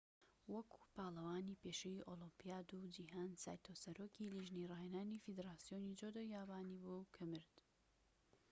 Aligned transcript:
وەکو 0.53 0.79
پاڵەوانی 0.95 1.59
پێشووی 1.63 2.05
ئۆلۆمپیاد 2.07 2.67
و 2.71 2.89
جیهان 2.95 3.31
سایتۆ 3.43 3.73
سەرۆکی 3.83 4.31
لیژنەی 4.35 4.69
ڕاهێنانی 4.71 5.21
فیدراسیۆنی 5.25 5.97
جودۆی 5.99 6.31
یابانی 6.37 6.81
بوو 6.83 7.09
کە 7.15 7.23
مرد 7.31 7.55